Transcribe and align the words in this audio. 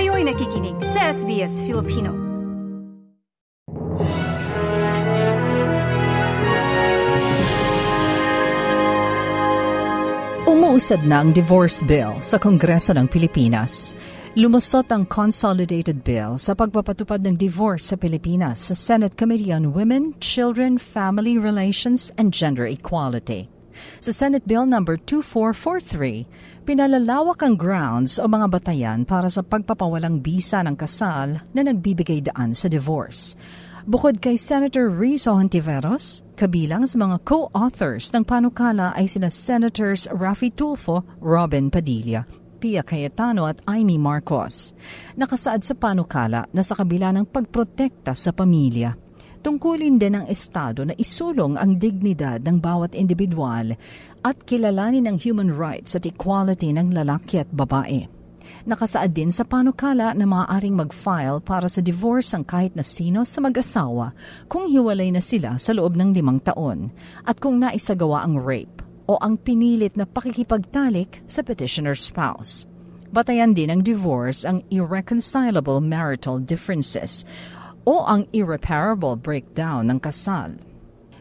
Kayo'y 0.00 0.24
nakikinig 0.24 0.80
sa 0.80 1.12
SBS 1.12 1.60
Filipino. 1.68 2.08
Umuusad 10.48 11.04
na 11.04 11.20
ang 11.20 11.36
divorce 11.36 11.84
bill 11.84 12.16
sa 12.24 12.40
Kongreso 12.40 12.96
ng 12.96 13.12
Pilipinas. 13.12 13.92
Lumusot 14.40 14.88
ang 14.88 15.04
Consolidated 15.04 16.00
Bill 16.00 16.40
sa 16.40 16.56
pagpapatupad 16.56 17.20
ng 17.20 17.36
divorce 17.36 17.92
sa 17.92 18.00
Pilipinas 18.00 18.72
sa 18.72 18.72
Senate 18.72 19.20
Committee 19.20 19.52
on 19.52 19.76
Women, 19.76 20.16
Children, 20.24 20.80
Family 20.80 21.36
Relations 21.36 22.08
and 22.16 22.32
Gender 22.32 22.64
Equality. 22.64 23.52
Sa 24.00 24.16
Senate 24.16 24.48
Bill 24.48 24.64
No. 24.64 24.80
2443, 24.80 26.24
pinalalawak 26.64 27.40
ang 27.42 27.56
grounds 27.56 28.20
o 28.20 28.28
mga 28.28 28.46
batayan 28.48 29.00
para 29.08 29.28
sa 29.28 29.40
pagpapawalang 29.44 30.20
bisa 30.20 30.60
ng 30.64 30.76
kasal 30.76 31.40
na 31.52 31.60
nagbibigay 31.64 32.24
daan 32.24 32.52
sa 32.52 32.68
divorce. 32.70 33.34
Bukod 33.88 34.20
kay 34.20 34.36
Senator 34.36 34.92
Rizzo 34.92 35.34
Hontiveros, 35.34 36.20
kabilang 36.36 36.84
sa 36.84 37.00
mga 37.00 37.16
co-authors 37.24 38.12
ng 38.12 38.22
panukala 38.22 38.92
ay 38.94 39.08
sina 39.08 39.32
Senators 39.32 40.04
Rafi 40.12 40.52
Tulfo, 40.52 41.02
Robin 41.18 41.72
Padilla, 41.72 42.22
Pia 42.60 42.84
Cayetano 42.84 43.48
at 43.48 43.58
Amy 43.64 43.96
Marcos. 43.96 44.76
Nakasaad 45.16 45.64
sa 45.64 45.74
panukala 45.74 46.44
na 46.52 46.60
sa 46.60 46.76
kabila 46.76 47.08
ng 47.10 47.24
pagprotekta 47.24 48.12
sa 48.12 48.30
pamilya, 48.36 48.94
tungkulin 49.40 49.96
din 49.96 50.16
ng 50.20 50.26
Estado 50.28 50.84
na 50.84 50.94
isulong 51.00 51.56
ang 51.56 51.80
dignidad 51.80 52.44
ng 52.44 52.60
bawat 52.60 52.92
individual 52.92 53.76
at 54.20 54.36
kilalanin 54.44 55.08
ang 55.08 55.16
human 55.16 55.52
rights 55.52 55.96
at 55.96 56.04
equality 56.04 56.72
ng 56.72 56.92
lalaki 56.92 57.40
at 57.40 57.48
babae. 57.50 58.08
Nakasaad 58.68 59.16
din 59.16 59.32
sa 59.32 59.46
panukala 59.46 60.12
na 60.12 60.28
maaaring 60.28 60.76
mag-file 60.76 61.40
para 61.40 61.64
sa 61.70 61.80
divorce 61.80 62.36
ang 62.36 62.44
kahit 62.44 62.76
na 62.76 62.84
sino 62.84 63.24
sa 63.24 63.40
mag-asawa 63.40 64.12
kung 64.52 64.68
hiwalay 64.68 65.08
na 65.08 65.24
sila 65.24 65.56
sa 65.56 65.72
loob 65.72 65.96
ng 65.96 66.12
limang 66.12 66.40
taon 66.44 66.92
at 67.24 67.40
kung 67.40 67.56
naisagawa 67.56 68.26
ang 68.26 68.36
rape 68.36 68.84
o 69.08 69.16
ang 69.24 69.40
pinilit 69.40 69.96
na 69.96 70.04
pakikipagtalik 70.04 71.24
sa 71.24 71.40
petitioner's 71.40 72.04
spouse. 72.04 72.68
Batayan 73.10 73.58
din 73.58 73.74
ng 73.74 73.82
divorce 73.82 74.46
ang 74.46 74.62
irreconcilable 74.70 75.82
marital 75.82 76.38
differences 76.38 77.26
o 77.84 78.04
ang 78.04 78.26
irreparable 78.32 79.16
breakdown 79.16 79.88
ng 79.88 79.98
kasal. 80.02 80.56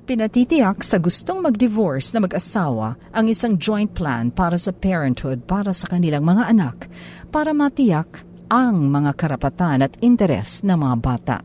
Pinatitiyak 0.10 0.82
sa 0.82 0.98
gustong 0.98 1.46
mag-divorce 1.46 2.18
na 2.18 2.26
mag-asawa 2.26 2.98
ang 3.14 3.30
isang 3.30 3.62
joint 3.62 3.94
plan 3.94 4.34
para 4.34 4.58
sa 4.58 4.74
parenthood 4.74 5.46
para 5.46 5.70
sa 5.70 5.86
kanilang 5.86 6.26
mga 6.26 6.50
anak 6.50 6.90
para 7.30 7.54
matiyak 7.54 8.26
ang 8.50 8.90
mga 8.90 9.14
karapatan 9.14 9.86
at 9.86 9.94
interes 10.02 10.66
ng 10.66 10.74
mga 10.74 10.98
bata. 10.98 11.38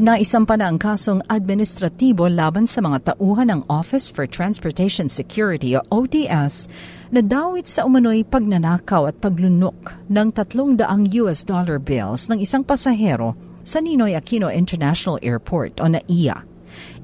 Naisampa 0.00 0.56
na 0.56 0.70
ang 0.70 0.78
kasong 0.80 1.20
administratibo 1.28 2.30
laban 2.30 2.64
sa 2.64 2.80
mga 2.80 3.12
tauhan 3.12 3.52
ng 3.52 3.62
Office 3.68 4.08
for 4.08 4.24
Transportation 4.24 5.10
Security 5.10 5.76
o 5.76 5.84
ODS 5.92 6.70
na 7.10 7.20
dawit 7.20 7.66
sa 7.66 7.84
umano'y 7.84 8.24
pagnanakaw 8.24 9.10
at 9.10 9.18
paglunok 9.18 9.98
ng 10.08 10.30
300 10.32 10.78
US 11.20 11.42
dollar 11.42 11.82
bills 11.82 12.30
ng 12.30 12.38
isang 12.38 12.62
pasahero 12.62 13.34
sa 13.70 13.78
Ninoy 13.78 14.18
Aquino 14.18 14.50
International 14.50 15.22
Airport 15.22 15.78
o 15.78 15.86
NAIA. 15.86 16.42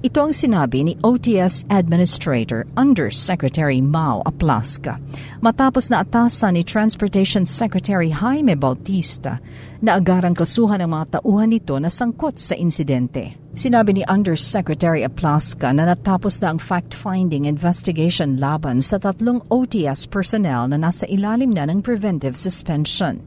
Ito 0.03 0.19
ang 0.19 0.35
sinabi 0.35 0.83
ni 0.83 0.95
OTS 0.99 1.63
Administrator 1.71 2.67
Undersecretary 2.75 3.79
Mao 3.79 4.23
Aplaska 4.27 4.99
matapos 5.39 5.91
na 5.95 6.03
atasan 6.03 6.59
ni 6.59 6.63
Transportation 6.67 7.47
Secretary 7.47 8.11
Jaime 8.11 8.59
Bautista 8.59 9.39
na 9.79 9.99
agarang 9.99 10.35
kasuhan 10.35 10.83
ng 10.83 10.91
mga 10.91 11.07
tauhan 11.19 11.55
nito 11.55 11.79
na 11.79 11.87
sangkot 11.87 12.35
sa 12.35 12.59
insidente. 12.59 13.39
Sinabi 13.57 13.97
ni 13.97 14.03
Undersecretary 14.05 15.01
Aplaska 15.07 15.73
na 15.73 15.89
natapos 15.89 16.45
na 16.45 16.53
ang 16.53 16.61
fact-finding 16.61 17.49
investigation 17.49 18.37
laban 18.37 18.85
sa 18.85 19.01
tatlong 19.01 19.41
OTS 19.49 20.05
personnel 20.11 20.69
na 20.69 20.77
nasa 20.77 21.09
ilalim 21.09 21.57
na 21.57 21.65
ng 21.65 21.81
preventive 21.81 22.37
suspension. 22.37 23.25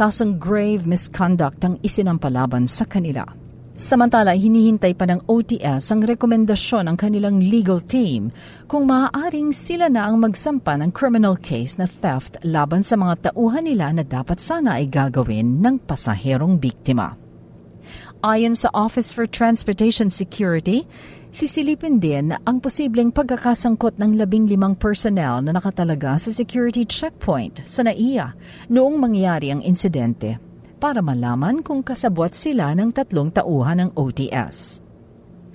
Kasong 0.00 0.40
grave 0.40 0.88
misconduct 0.88 1.60
ang 1.60 1.76
isinampalaban 1.84 2.64
sa 2.64 2.88
kanila. 2.88 3.20
Samantala, 3.76 4.32
hinihintay 4.32 4.96
pa 4.96 5.04
ng 5.04 5.28
OTS 5.28 5.92
ang 5.92 6.00
rekomendasyon 6.00 6.88
ng 6.88 6.96
kanilang 6.96 7.36
legal 7.44 7.84
team 7.84 8.32
kung 8.64 8.88
maaaring 8.88 9.52
sila 9.52 9.92
na 9.92 10.08
ang 10.08 10.16
magsampa 10.16 10.80
ng 10.80 10.88
criminal 10.88 11.36
case 11.36 11.76
na 11.76 11.84
theft 11.84 12.40
laban 12.48 12.80
sa 12.80 12.96
mga 12.96 13.28
tauhan 13.28 13.68
nila 13.68 13.92
na 13.92 14.00
dapat 14.00 14.40
sana 14.40 14.80
ay 14.80 14.88
gagawin 14.88 15.60
ng 15.60 15.84
pasaherong 15.84 16.56
biktima. 16.56 17.20
Ayon 18.24 18.56
sa 18.56 18.72
Office 18.72 19.12
for 19.12 19.28
Transportation 19.28 20.08
Security, 20.08 20.88
sisilipin 21.30 22.02
din 22.02 22.34
ang 22.34 22.58
posibleng 22.58 23.14
pagkakasangkot 23.14 23.98
ng 23.98 24.18
labing 24.18 24.50
limang 24.50 24.74
personnel 24.74 25.42
na 25.42 25.54
nakatalaga 25.54 26.18
sa 26.18 26.30
security 26.30 26.82
checkpoint 26.86 27.62
sa 27.66 27.86
NAIA 27.86 28.34
noong 28.70 28.98
mangyari 28.98 29.54
ang 29.54 29.62
insidente 29.62 30.38
para 30.80 30.98
malaman 30.98 31.62
kung 31.62 31.86
kasabwat 31.86 32.34
sila 32.34 32.74
ng 32.74 32.90
tatlong 32.90 33.30
tauhan 33.30 33.86
ng 33.86 33.90
OTS. 33.94 34.80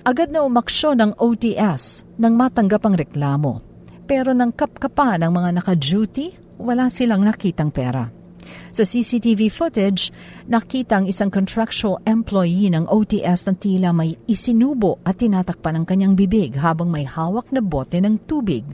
Agad 0.06 0.30
na 0.30 0.46
umaksyon 0.46 1.02
ng 1.02 1.12
OTS 1.18 2.06
nang 2.14 2.38
matanggap 2.38 2.86
ang 2.86 2.94
reklamo. 2.94 3.58
Pero 4.06 4.30
nang 4.30 4.54
kapkapa 4.54 5.18
ng 5.18 5.34
mga 5.34 5.50
naka-duty, 5.58 6.58
wala 6.62 6.86
silang 6.86 7.26
nakitang 7.26 7.74
pera. 7.74 8.06
Sa 8.70 8.84
CCTV 8.84 9.48
footage, 9.48 10.10
nakita 10.46 11.00
ang 11.00 11.06
isang 11.06 11.32
contractual 11.32 12.02
employee 12.04 12.72
ng 12.72 12.86
OTS 12.90 13.50
na 13.50 13.54
tila 13.56 13.88
may 13.92 14.18
isinubo 14.26 14.98
at 15.06 15.22
tinatakpan 15.22 15.82
ng 15.82 15.84
kanyang 15.84 16.14
bibig 16.14 16.58
habang 16.58 16.90
may 16.90 17.06
hawak 17.06 17.48
na 17.50 17.62
bote 17.62 17.98
ng 17.98 18.16
tubig 18.28 18.66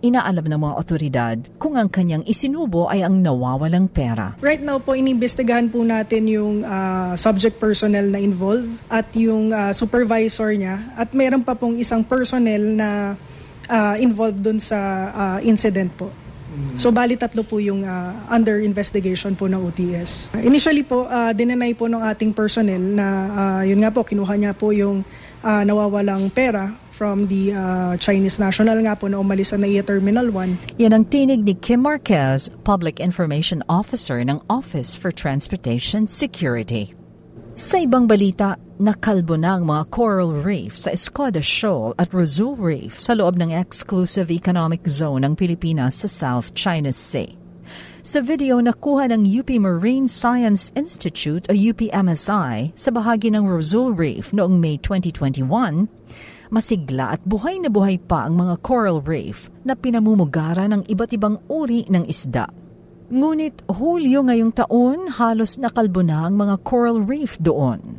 inaalam 0.00 0.44
ng 0.44 0.60
mga 0.60 0.74
otoridad 0.80 1.36
kung 1.60 1.76
ang 1.76 1.92
kanyang 1.92 2.24
isinubo 2.24 2.88
ay 2.88 3.04
ang 3.04 3.20
nawawalang 3.20 3.86
pera. 3.86 4.36
Right 4.40 4.60
now 4.60 4.80
po, 4.80 4.96
inimbestigahan 4.96 5.68
po 5.68 5.84
natin 5.84 6.26
yung 6.26 6.64
uh, 6.64 7.14
subject 7.14 7.60
personnel 7.60 8.08
na 8.08 8.20
involved 8.20 8.72
at 8.88 9.06
yung 9.14 9.52
uh, 9.52 9.70
supervisor 9.76 10.50
niya 10.56 10.80
at 10.96 11.12
meron 11.12 11.44
pa 11.44 11.52
pong 11.52 11.76
isang 11.76 12.00
personnel 12.00 12.64
na 12.76 12.88
uh, 13.68 13.94
involved 14.00 14.40
dun 14.40 14.58
sa 14.58 14.78
uh, 15.12 15.38
incident 15.44 15.92
po. 15.94 16.08
So 16.74 16.90
bali 16.90 17.14
tatlo 17.14 17.46
po 17.46 17.62
yung 17.62 17.86
uh, 17.86 18.14
under 18.30 18.58
investigation 18.58 19.38
po 19.38 19.46
ng 19.46 19.60
OTS. 19.60 20.34
Initially 20.42 20.82
po, 20.82 21.06
uh, 21.06 21.30
dinenay 21.30 21.74
po 21.78 21.86
ng 21.86 22.02
ating 22.02 22.34
personnel 22.34 22.80
na 22.80 23.06
uh, 23.30 23.62
yun 23.62 23.78
nga 23.82 23.90
po, 23.94 24.02
kinuha 24.02 24.34
niya 24.34 24.52
po 24.54 24.74
yung 24.74 25.06
uh, 25.44 25.62
nawawalang 25.62 26.32
pera 26.32 26.72
from 26.92 27.24
the 27.32 27.56
uh, 27.56 27.96
Chinese 27.96 28.36
national 28.36 28.76
nga 28.84 28.92
po 28.92 29.08
na 29.08 29.16
umalis 29.16 29.54
sa 29.54 29.56
NAIA 29.56 29.80
Terminal 29.80 30.28
1. 30.28 30.76
Yan 30.84 30.92
ang 30.92 31.04
tinig 31.08 31.40
ni 31.48 31.56
Kim 31.56 31.88
Marquez, 31.88 32.52
Public 32.66 33.00
Information 33.00 33.64
Officer 33.72 34.20
ng 34.20 34.36
Office 34.52 34.92
for 34.92 35.08
Transportation 35.08 36.04
Security. 36.04 36.99
Sa 37.60 37.76
ibang 37.76 38.08
balita, 38.08 38.56
nakalbo 38.80 39.36
na 39.36 39.60
ang 39.60 39.68
mga 39.68 39.92
coral 39.92 40.32
reef 40.32 40.80
sa 40.80 40.96
Escoda 40.96 41.44
Shoal 41.44 41.92
at 42.00 42.08
Rosul 42.16 42.56
Reef 42.56 42.96
sa 42.96 43.12
loob 43.12 43.36
ng 43.36 43.52
exclusive 43.52 44.32
economic 44.32 44.88
zone 44.88 45.28
ng 45.28 45.36
Pilipinas 45.36 46.00
sa 46.00 46.08
South 46.08 46.56
China 46.56 46.88
Sea. 46.88 47.36
Sa 48.00 48.24
video 48.24 48.64
na 48.64 48.72
kuha 48.72 49.12
ng 49.12 49.28
UP 49.28 49.52
Marine 49.60 50.08
Science 50.08 50.72
Institute 50.72 51.44
o 51.46 51.54
UPMSI 51.54 52.72
sa 52.72 52.90
bahagi 52.96 53.28
ng 53.28 53.44
Rosul 53.44 53.92
Reef 53.92 54.32
noong 54.32 54.56
May 54.56 54.80
2021, 54.80 55.84
masigla 56.48 57.12
at 57.12 57.20
buhay 57.28 57.60
na 57.60 57.68
buhay 57.68 58.00
pa 58.00 58.24
ang 58.24 58.40
mga 58.40 58.56
coral 58.64 59.04
reef 59.04 59.52
na 59.68 59.76
pinamumugara 59.76 60.64
ng 60.64 60.88
iba't 60.88 61.12
ibang 61.12 61.36
uri 61.52 61.84
ng 61.92 62.08
isda. 62.08 62.48
Ngunit 63.10 63.66
Hulyo 63.66 64.22
ngayong 64.22 64.54
taon, 64.54 65.10
halos 65.10 65.58
nakalbo 65.58 65.98
na 65.98 66.30
ang 66.30 66.38
mga 66.38 66.62
coral 66.62 67.02
reef 67.02 67.34
doon. 67.42 67.98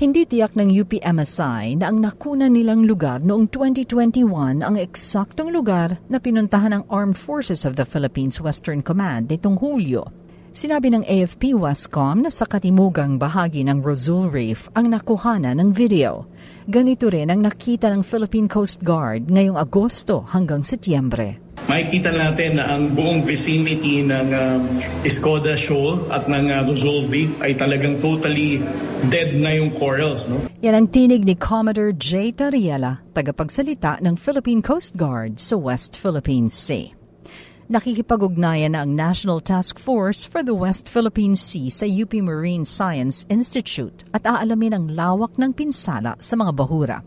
Hindi 0.00 0.24
tiyak 0.24 0.56
ng 0.56 0.72
UPMSI 0.80 1.76
na 1.76 1.92
ang 1.92 2.00
nakuna 2.00 2.48
nilang 2.48 2.88
lugar 2.88 3.20
noong 3.20 3.52
2021 3.52 4.64
ang 4.64 4.80
eksaktong 4.80 5.52
lugar 5.52 6.00
na 6.08 6.16
pinuntahan 6.16 6.72
ng 6.72 6.88
Armed 6.88 7.20
Forces 7.20 7.68
of 7.68 7.76
the 7.76 7.84
Philippines 7.84 8.40
Western 8.40 8.80
Command 8.80 9.28
nitong 9.28 9.60
Hulyo. 9.60 10.08
Sinabi 10.56 10.88
ng 10.88 11.04
AFP 11.04 11.52
Wascom 11.52 12.24
na 12.24 12.32
sa 12.32 12.48
katimugang 12.48 13.20
bahagi 13.20 13.60
ng 13.68 13.84
Rosul 13.84 14.32
Reef 14.32 14.72
ang 14.72 14.88
nakuhana 14.88 15.52
ng 15.52 15.68
video. 15.76 16.24
Ganito 16.64 17.12
rin 17.12 17.28
ang 17.28 17.44
nakita 17.44 17.92
ng 17.92 18.00
Philippine 18.00 18.48
Coast 18.48 18.80
Guard 18.80 19.28
ngayong 19.28 19.60
Agosto 19.60 20.24
hanggang 20.32 20.64
Setyembre. 20.64 21.49
Makikita 21.70 22.10
natin 22.10 22.58
na 22.58 22.66
ang 22.66 22.90
buong 22.98 23.22
vicinity 23.22 24.02
ng 24.02 24.28
uh, 24.34 24.58
Escoda 25.06 25.54
Shoal 25.54 26.02
at 26.10 26.26
ng 26.26 26.50
uh, 26.50 26.66
Rosul 26.66 27.06
Reef 27.06 27.30
ay 27.38 27.54
talagang 27.54 28.02
totally 28.02 28.58
dead 29.06 29.38
na 29.38 29.54
yung 29.54 29.70
corals. 29.78 30.26
No? 30.26 30.42
Yan 30.66 30.74
ang 30.74 30.86
tinig 30.90 31.22
ni 31.22 31.38
Commodore 31.38 31.94
J. 31.94 32.34
Tariela, 32.34 33.06
tagapagsalita 33.14 34.02
ng 34.02 34.18
Philippine 34.18 34.66
Coast 34.66 34.98
Guard 34.98 35.38
sa 35.38 35.54
West 35.54 35.94
Philippine 35.94 36.50
Sea. 36.50 36.90
Nakikipag-ugnayan 37.70 38.74
na 38.74 38.82
ang 38.82 38.98
National 38.98 39.38
Task 39.38 39.78
Force 39.78 40.26
for 40.26 40.42
the 40.42 40.58
West 40.58 40.90
Philippine 40.90 41.38
Sea 41.38 41.70
sa 41.70 41.86
UP 41.86 42.10
Marine 42.18 42.66
Science 42.66 43.22
Institute 43.30 44.02
at 44.10 44.26
aalamin 44.26 44.74
ang 44.74 44.84
lawak 44.90 45.38
ng 45.38 45.54
pinsala 45.54 46.18
sa 46.18 46.34
mga 46.34 46.50
bahura. 46.50 46.98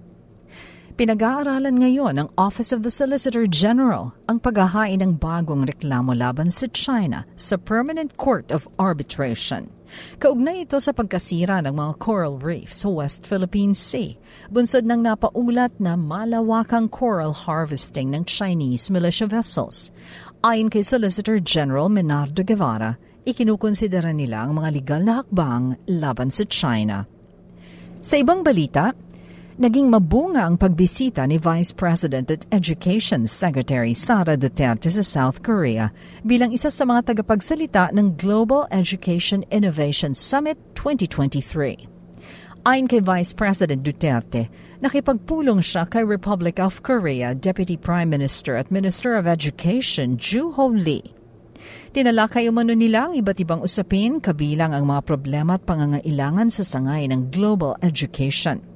Pinag-aaralan 0.93 1.81
ngayon 1.81 2.21
ng 2.21 2.29
Office 2.37 2.69
of 2.69 2.85
the 2.85 2.93
Solicitor 2.93 3.49
General 3.49 4.13
ang 4.29 4.37
paghahain 4.37 5.01
ng 5.01 5.17
bagong 5.17 5.65
reklamo 5.65 6.13
laban 6.13 6.53
sa 6.53 6.69
China 6.69 7.25
sa 7.33 7.57
Permanent 7.57 8.13
Court 8.13 8.53
of 8.53 8.69
Arbitration. 8.77 9.73
Kaugnay 10.21 10.69
ito 10.69 10.77
sa 10.77 10.93
pagkasira 10.93 11.65
ng 11.65 11.73
mga 11.73 11.93
coral 11.97 12.37
reef 12.37 12.77
sa 12.77 12.93
West 12.93 13.25
Philippine 13.25 13.73
Sea, 13.73 14.13
bunsod 14.53 14.85
ng 14.85 15.01
napaulat 15.01 15.73
na 15.81 15.97
malawakang 15.97 16.85
coral 16.93 17.33
harvesting 17.33 18.13
ng 18.13 18.29
Chinese 18.29 18.93
militia 18.93 19.25
vessels. 19.25 19.89
Ayon 20.45 20.69
kay 20.69 20.85
Solicitor 20.85 21.41
General 21.41 21.89
Menardo 21.89 22.45
Guevara, 22.45 23.01
ikinukonsidera 23.25 24.13
nila 24.13 24.45
ang 24.45 24.61
mga 24.61 24.69
legal 24.69 25.01
na 25.01 25.25
hakbang 25.25 25.73
laban 25.89 26.29
sa 26.29 26.45
China. 26.45 27.09
Sa 28.05 28.21
ibang 28.21 28.45
balita, 28.45 28.93
Naging 29.53 29.94
mabunga 29.94 30.50
ang 30.50 30.57
pagbisita 30.57 31.29
ni 31.29 31.38
Vice 31.38 31.69
President 31.77 32.33
at 32.33 32.41
Education 32.50 33.29
Secretary 33.29 33.94
Sara 33.94 34.33
Duterte 34.33 34.89
sa 34.89 35.05
South 35.05 35.45
Korea 35.45 35.94
bilang 36.25 36.50
isa 36.50 36.73
sa 36.73 36.81
mga 36.89 37.13
tagapagsalita 37.13 37.94
ng 37.94 38.17
Global 38.17 38.65
Education 38.73 39.45
Innovation 39.53 40.17
Summit 40.17 40.57
2023. 40.73 41.85
Ayon 42.65 42.89
kay 42.89 42.97
Vice 42.97 43.29
President 43.38 43.85
Duterte, 43.85 44.50
nakipagpulong 44.81 45.61
siya 45.61 45.85
kay 45.85 46.01
Republic 46.01 46.57
of 46.57 46.81
Korea 46.81 47.38
Deputy 47.38 47.77
Prime 47.77 48.09
Minister 48.09 48.57
at 48.57 48.73
Minister 48.73 49.13
of 49.13 49.29
Education 49.29 50.17
Ju 50.17 50.57
Ho 50.57 50.73
Lee. 50.73 51.13
Tinalakay 51.94 52.50
umano 52.50 52.73
nila 52.73 53.05
ang 53.05 53.13
iba't 53.13 53.38
ibang 53.38 53.61
usapin 53.61 54.17
kabilang 54.17 54.73
ang 54.73 54.89
mga 54.89 55.05
problema 55.05 55.61
at 55.61 55.63
pangangailangan 55.69 56.50
sa 56.50 56.65
sangay 56.65 57.05
ng 57.05 57.29
global 57.29 57.77
education. 57.85 58.72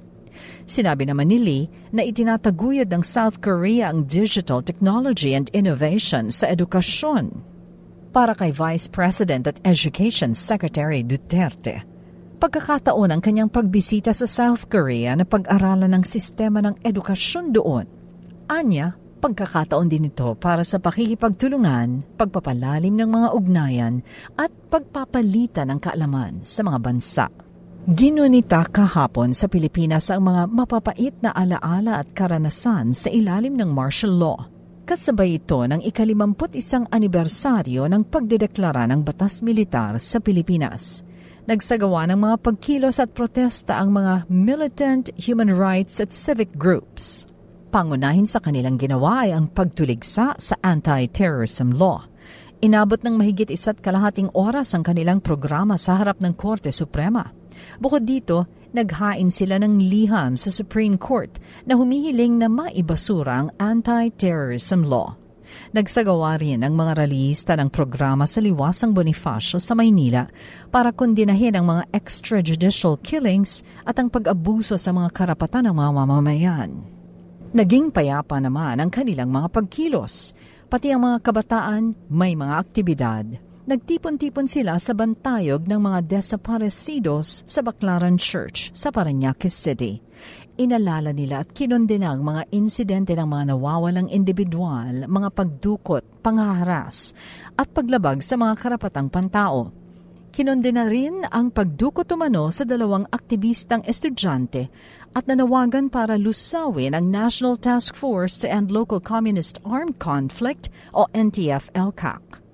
Sinabi 0.68 1.08
naman 1.08 1.32
ni 1.32 1.40
Lee 1.40 1.66
na 1.96 2.04
itinataguyod 2.04 2.92
ng 2.92 3.00
South 3.00 3.40
Korea 3.40 3.88
ang 3.88 4.04
digital 4.04 4.60
technology 4.60 5.32
and 5.32 5.48
innovation 5.56 6.28
sa 6.28 6.52
edukasyon. 6.52 7.40
Para 8.12 8.36
kay 8.36 8.52
Vice 8.52 8.92
President 8.92 9.48
at 9.48 9.64
Education 9.64 10.36
Secretary 10.36 11.08
Duterte, 11.08 11.88
pagkakataon 12.44 13.16
ang 13.16 13.24
kanyang 13.24 13.48
pagbisita 13.48 14.12
sa 14.12 14.28
South 14.28 14.68
Korea 14.68 15.16
na 15.16 15.24
pag-aralan 15.24 15.88
ng 15.96 16.04
sistema 16.04 16.60
ng 16.60 16.76
edukasyon 16.84 17.56
doon. 17.56 17.88
Anya, 18.52 19.00
pagkakataon 19.24 19.88
din 19.88 20.12
ito 20.12 20.36
para 20.36 20.68
sa 20.68 20.84
pakikipagtulungan, 20.84 22.04
pagpapalalim 22.20 22.92
ng 22.92 23.08
mga 23.08 23.30
ugnayan 23.32 24.04
at 24.36 24.52
pagpapalitan 24.68 25.72
ng 25.72 25.80
kaalaman 25.80 26.44
sa 26.44 26.60
mga 26.68 26.80
bansa. 26.84 27.47
Ginunita 27.88 28.68
kahapon 28.68 29.32
sa 29.32 29.48
Pilipinas 29.48 30.12
ang 30.12 30.28
mga 30.28 30.52
mapapait 30.52 31.16
na 31.24 31.32
alaala 31.32 32.04
at 32.04 32.12
karanasan 32.12 32.92
sa 32.92 33.08
ilalim 33.08 33.56
ng 33.56 33.72
martial 33.72 34.12
law. 34.12 34.52
Kasabay 34.84 35.40
ito 35.40 35.64
ng 35.64 35.80
ikalimamput 35.80 36.52
isang 36.60 36.84
anibersaryo 36.92 37.88
ng 37.88 38.12
pagdedeklara 38.12 38.92
ng 38.92 39.08
batas 39.08 39.40
militar 39.40 40.04
sa 40.04 40.20
Pilipinas. 40.20 41.08
Nagsagawa 41.48 42.12
ng 42.12 42.20
mga 42.28 42.36
pagkilos 42.44 43.00
at 43.00 43.16
protesta 43.16 43.80
ang 43.80 43.96
mga 43.96 44.28
militant 44.28 45.08
human 45.16 45.48
rights 45.48 46.04
at 46.04 46.12
civic 46.12 46.52
groups. 46.60 47.24
Pangunahin 47.72 48.28
sa 48.28 48.44
kanilang 48.44 48.76
ginawa 48.76 49.24
ay 49.24 49.32
ang 49.32 49.48
pagtuligsa 49.48 50.36
sa 50.36 50.56
anti-terrorism 50.60 51.72
law. 51.72 52.04
Inabot 52.60 53.00
ng 53.00 53.16
mahigit 53.16 53.48
isa't 53.48 53.80
kalahating 53.80 54.28
oras 54.36 54.76
ang 54.76 54.84
kanilang 54.84 55.24
programa 55.24 55.80
sa 55.80 55.96
harap 55.96 56.20
ng 56.20 56.36
Korte 56.36 56.76
Suprema. 56.76 57.47
Bukod 57.78 58.08
dito, 58.08 58.50
naghain 58.76 59.32
sila 59.32 59.58
ng 59.62 59.80
liham 59.82 60.36
sa 60.36 60.52
Supreme 60.52 61.00
Court 61.00 61.40
na 61.66 61.78
humihiling 61.80 62.42
na 62.42 62.52
maibasura 62.52 63.46
ang 63.46 63.50
anti-terrorism 63.58 64.84
law. 64.86 65.16
Nagsagawa 65.72 66.40
rin 66.40 66.64
ang 66.64 66.76
mga 66.76 67.08
ralista 67.08 67.56
ng 67.56 67.72
programa 67.72 68.28
sa 68.28 68.44
Liwasang 68.44 68.92
Bonifacio 68.92 69.58
sa 69.64 69.74
Maynila 69.74 70.28
para 70.70 70.92
kondinahin 70.92 71.56
ang 71.56 71.66
mga 71.72 71.84
extrajudicial 71.96 73.00
killings 73.00 73.64
at 73.88 73.96
ang 73.96 74.12
pag-abuso 74.12 74.76
sa 74.76 74.92
mga 74.92 75.10
karapatan 75.16 75.72
ng 75.72 75.76
mga 75.76 75.92
mamamayan. 75.96 76.72
Naging 77.56 77.96
payapa 77.96 78.44
naman 78.44 78.84
ang 78.84 78.92
kanilang 78.92 79.32
mga 79.32 79.48
pagkilos, 79.56 80.36
pati 80.68 80.92
ang 80.92 81.08
mga 81.08 81.24
kabataan 81.24 81.96
may 82.12 82.36
mga 82.36 82.54
aktibidad 82.60 83.47
nagtipon-tipon 83.68 84.48
sila 84.48 84.80
sa 84.80 84.96
bantayog 84.96 85.68
ng 85.68 85.82
mga 85.84 86.00
desaparecidos 86.08 87.44
sa 87.44 87.60
Baclaran 87.60 88.16
Church 88.16 88.72
sa 88.72 88.96
Parañaque 88.96 89.52
City. 89.52 90.00
Inalala 90.56 91.12
nila 91.12 91.44
at 91.44 91.52
kinondena 91.52 92.16
ang 92.16 92.24
mga 92.24 92.48
insidente 92.56 93.12
ng 93.14 93.28
mga 93.28 93.54
nawawalang 93.54 94.08
individual, 94.08 95.06
mga 95.06 95.30
pagdukot, 95.36 96.24
panghaharas 96.24 97.12
at 97.60 97.68
paglabag 97.76 98.24
sa 98.24 98.40
mga 98.40 98.56
karapatang 98.56 99.12
pantao. 99.12 99.76
Kinondena 100.32 100.88
rin 100.88 101.28
ang 101.28 101.52
pagdukot 101.52 102.08
umano 102.16 102.48
sa 102.48 102.64
dalawang 102.64 103.04
aktivistang 103.12 103.84
estudyante 103.84 104.72
at 105.12 105.28
nanawagan 105.28 105.92
para 105.92 106.16
lusawin 106.16 106.96
ang 106.96 107.12
National 107.12 107.60
Task 107.60 108.00
Force 108.00 108.40
to 108.40 108.48
End 108.48 108.72
Local 108.72 109.04
Communist 109.04 109.60
Armed 109.68 110.00
Conflict 110.00 110.72
o 110.96 111.04
NTF-LCAC. 111.12 112.47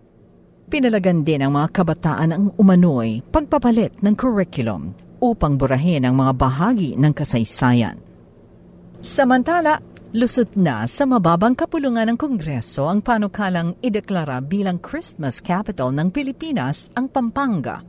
Pinalagan 0.74 1.22
din 1.22 1.46
ng 1.46 1.54
mga 1.54 1.70
kabataan 1.70 2.34
ang 2.34 2.46
umano'y 2.58 3.22
pagpapalit 3.30 3.94
ng 4.02 4.18
curriculum 4.18 4.98
upang 5.22 5.54
burahin 5.54 6.02
ang 6.02 6.18
mga 6.18 6.34
bahagi 6.34 6.98
ng 6.98 7.14
kasaysayan. 7.14 8.02
Samantala, 8.98 9.78
lusot 10.18 10.58
na 10.58 10.90
sa 10.90 11.06
mababang 11.06 11.54
kapulungan 11.54 12.10
ng 12.10 12.18
Kongreso 12.18 12.90
ang 12.90 13.06
panukalang 13.06 13.78
ideklara 13.86 14.42
bilang 14.42 14.81
Christmas 14.81 15.46
capital 15.46 15.94
ng 15.94 16.10
Pilipinas 16.10 16.90
ang 16.98 17.06
Pampanga. 17.06 17.86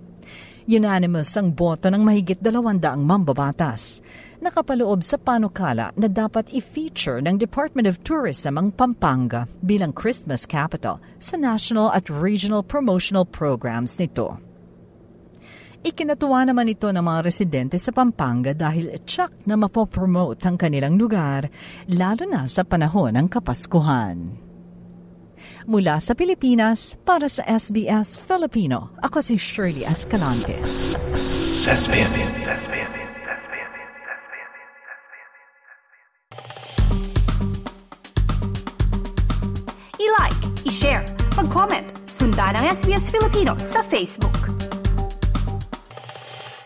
Unanimous 0.69 1.33
ang 1.41 1.57
boto 1.57 1.89
ng 1.89 2.05
mahigit 2.05 2.37
dalawandaang 2.37 3.01
mambabatas 3.01 4.05
nakapaloob 4.45 5.01
sa 5.01 5.17
panukala 5.17 5.89
na 5.97 6.05
dapat 6.05 6.53
i-feature 6.53 7.25
ng 7.25 7.41
Department 7.41 7.89
of 7.89 8.05
Tourism 8.05 8.61
ang 8.61 8.69
Pampanga 8.69 9.49
bilang 9.65 9.97
Christmas 9.97 10.45
capital 10.45 11.01
sa 11.17 11.41
national 11.41 11.89
at 11.97 12.13
regional 12.13 12.61
promotional 12.61 13.25
programs 13.25 13.97
nito. 13.97 14.37
Ikinatuwa 15.85 16.49
naman 16.49 16.73
ito 16.73 16.89
ng 16.89 17.05
mga 17.05 17.21
residente 17.25 17.77
sa 17.77 17.93
Pampanga 17.93 18.57
dahil 18.57 18.93
tsak 19.05 19.45
na 19.45 19.57
mapopromote 19.57 20.41
ang 20.49 20.57
kanilang 20.57 20.97
lugar, 20.97 21.49
lalo 21.93 22.25
na 22.25 22.49
sa 22.49 22.65
panahon 22.65 23.17
ng 23.17 23.29
Kapaskuhan. 23.29 24.45
Mula 25.69 25.97
sa 26.01 26.13
Pilipinas, 26.13 26.97
para 27.09 27.29
sa 27.29 27.45
SBS 27.45 28.21
Filipino, 28.21 28.93
ako 29.01 29.21
si 29.21 29.37
Shirley 29.41 29.85
Escalante. 29.85 30.57
SBS. 31.65 32.17
i-like, 32.45 32.74
sundan 42.35 42.59
ang 42.59 42.67
SBS 42.67 43.15
Filipino 43.15 43.55
sa 43.63 43.79
Facebook. 43.87 44.64